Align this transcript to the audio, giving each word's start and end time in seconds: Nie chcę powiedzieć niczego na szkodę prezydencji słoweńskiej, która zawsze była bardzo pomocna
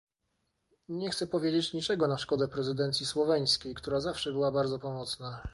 Nie 0.89 1.09
chcę 1.09 1.27
powiedzieć 1.27 1.73
niczego 1.73 2.07
na 2.07 2.17
szkodę 2.17 2.47
prezydencji 2.47 3.05
słoweńskiej, 3.05 3.73
która 3.75 3.99
zawsze 3.99 4.31
była 4.31 4.51
bardzo 4.51 4.79
pomocna 4.79 5.43